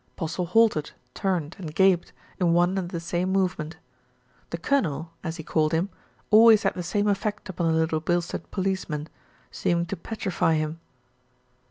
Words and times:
Postle 0.15 0.47
halted, 0.47 0.93
turned, 1.13 1.55
and 1.59 1.75
gaped 1.75 2.11
in 2.39 2.53
one 2.53 2.75
and 2.79 2.89
the 2.89 2.99
same 2.99 3.29
movement. 3.29 3.77
The 4.49 4.57
"cunnel," 4.57 5.11
as 5.23 5.37
he 5.37 5.43
called 5.43 5.73
him, 5.73 5.89
always 6.31 6.63
had 6.63 6.73
the 6.73 6.81
same 6.81 7.07
effect 7.07 7.49
upon 7.49 7.67
the 7.71 7.77
Little 7.77 8.01
Bilstead 8.01 8.49
policeman, 8.49 9.09
seeming 9.51 9.85
to 9.85 9.95
petrify 9.95 10.55
him. 10.55 10.79